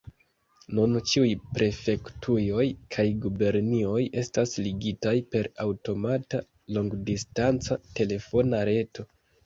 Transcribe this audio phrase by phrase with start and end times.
[0.77, 1.27] Nun ĉiuj
[1.57, 2.65] prefektujoj
[2.97, 6.45] kaj gubernioj estas ligitaj per aŭtomata
[6.79, 9.13] longdistanca telefona reto.